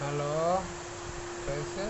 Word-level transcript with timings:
alô, 0.00 0.68
Parece. 1.44 1.80